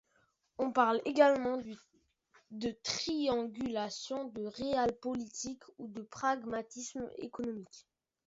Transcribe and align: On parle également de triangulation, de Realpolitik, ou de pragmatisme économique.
On 0.57 0.71
parle 0.71 0.99
également 1.05 1.59
de 2.49 2.75
triangulation, 2.81 4.29
de 4.29 4.47
Realpolitik, 4.47 5.61
ou 5.77 5.87
de 5.89 6.01
pragmatisme 6.01 7.07
économique. 7.19 7.85